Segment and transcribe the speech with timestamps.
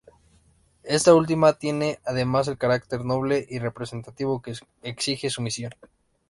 [0.81, 5.73] Esta última tiene, además, el carácter noble y representativo que exige su misión.